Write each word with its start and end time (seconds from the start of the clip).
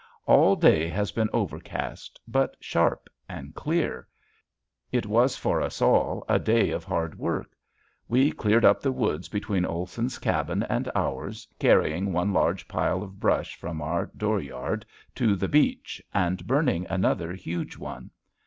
All 0.25 0.55
day 0.55 0.87
has 0.87 1.11
been 1.11 1.29
overcast, 1.31 2.19
but 2.27 2.57
sharp 2.59 3.07
and 3.29 3.53
clear. 3.53 4.07
It 4.91 5.05
was 5.05 5.37
for 5.37 5.61
us 5.61 5.79
all 5.79 6.25
a 6.27 6.39
day 6.39 6.71
of 6.71 6.83
hard 6.83 7.19
work. 7.19 7.51
We 8.07 8.31
cleared 8.31 8.65
up 8.65 8.81
the 8.81 8.91
woods 8.91 9.29
between 9.29 9.63
Olson's 9.63 10.17
cabin 10.17 10.63
and 10.63 10.89
ours 10.95 11.47
carrying 11.59 12.11
one 12.13 12.33
large 12.33 12.67
pile 12.67 13.03
of 13.03 13.19
brush 13.19 13.55
from 13.57 13.79
our 13.79 14.07
door 14.17 14.39
yard 14.39 14.87
to 15.13 15.35
the 15.35 15.47
beach 15.47 16.01
and 16.15 16.47
burning 16.47 16.87
another 16.89 17.33
huge 17.33 17.77
one. 17.77 18.09